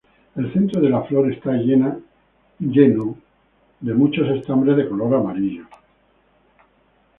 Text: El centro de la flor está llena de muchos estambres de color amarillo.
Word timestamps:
El 0.35 0.51
centro 0.51 0.81
de 0.81 0.89
la 0.89 1.03
flor 1.03 1.31
está 1.31 1.51
llena 1.51 1.95
de 2.57 3.93
muchos 3.93 4.27
estambres 4.31 4.75
de 4.75 4.89
color 4.89 5.13
amarillo. 5.13 5.67